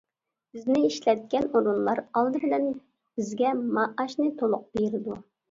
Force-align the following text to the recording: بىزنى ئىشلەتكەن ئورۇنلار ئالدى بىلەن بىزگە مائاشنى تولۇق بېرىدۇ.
بىزنى 0.55 0.77
ئىشلەتكەن 0.87 1.45
ئورۇنلار 1.59 2.01
ئالدى 2.21 2.41
بىلەن 2.47 2.65
بىزگە 2.79 3.53
مائاشنى 3.77 4.33
تولۇق 4.43 4.67
بېرىدۇ. 4.81 5.21